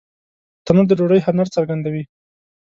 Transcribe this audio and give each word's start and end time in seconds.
تنور 0.65 0.85
د 0.87 0.91
ډوډۍ 0.97 1.19
هنر 1.27 1.47
څرګندوي 1.55 2.03